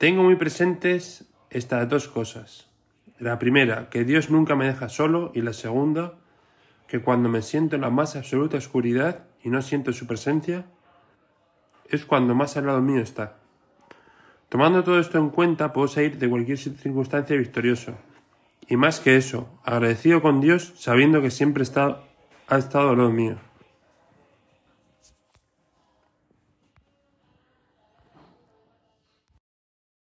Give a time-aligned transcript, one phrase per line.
[0.00, 2.70] Tengo muy presentes estas dos cosas.
[3.18, 6.14] La primera, que Dios nunca me deja solo, y la segunda,
[6.86, 10.64] que cuando me siento en la más absoluta oscuridad y no siento su presencia,
[11.90, 13.40] es cuando más al lado mío está.
[14.48, 17.92] Tomando todo esto en cuenta, puedo salir de cualquier circunstancia victorioso.
[18.68, 23.49] Y más que eso, agradecido con Dios, sabiendo que siempre ha estado al lado mío.